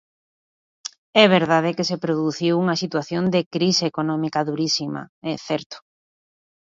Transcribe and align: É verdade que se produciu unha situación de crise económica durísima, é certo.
É 1.23 1.25
verdade 1.37 1.75
que 1.77 1.87
se 1.89 1.97
produciu 2.05 2.53
unha 2.63 2.79
situación 2.83 3.23
de 3.35 3.41
crise 3.55 3.83
económica 3.91 4.45
durísima, 4.49 5.01
é 5.31 5.33
certo. 5.47 5.77